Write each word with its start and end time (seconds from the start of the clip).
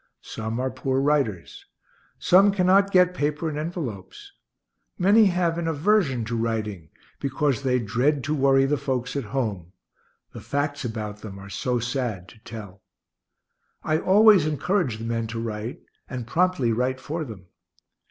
Some 0.23 0.59
are 0.59 0.71
poor 0.71 0.99
writers; 0.99 1.67
some 2.17 2.51
cannot 2.51 2.89
get 2.89 3.13
paper 3.13 3.47
and 3.49 3.55
envelopes; 3.59 4.31
many 4.97 5.25
have 5.25 5.59
an 5.59 5.67
aversion 5.67 6.25
to 6.25 6.35
writing, 6.35 6.89
because 7.19 7.61
they 7.61 7.77
dread 7.77 8.23
to 8.23 8.33
worry 8.33 8.65
the 8.65 8.77
folks 8.79 9.15
at 9.15 9.25
home 9.25 9.73
the 10.33 10.41
facts 10.41 10.83
about 10.83 11.17
them 11.19 11.37
are 11.37 11.51
so 11.51 11.77
sad 11.77 12.27
to 12.29 12.39
tell. 12.39 12.81
I 13.83 13.99
always 13.99 14.47
encourage 14.47 14.97
the 14.97 15.03
men 15.03 15.27
to 15.27 15.39
write, 15.39 15.83
and 16.09 16.25
promptly 16.25 16.73
write 16.73 16.99
for 16.99 17.23
them. 17.23 17.45